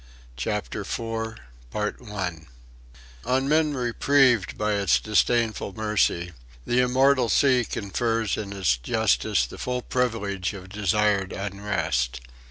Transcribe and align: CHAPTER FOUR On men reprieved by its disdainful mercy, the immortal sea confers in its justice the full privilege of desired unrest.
CHAPTER 0.35 0.83
FOUR 0.83 1.37
On 1.75 3.47
men 3.47 3.73
reprieved 3.75 4.57
by 4.57 4.73
its 4.73 4.99
disdainful 4.99 5.73
mercy, 5.73 6.31
the 6.65 6.79
immortal 6.79 7.29
sea 7.29 7.63
confers 7.63 8.35
in 8.35 8.51
its 8.51 8.77
justice 8.77 9.45
the 9.45 9.59
full 9.59 9.83
privilege 9.83 10.53
of 10.53 10.69
desired 10.69 11.31
unrest. 11.33 12.19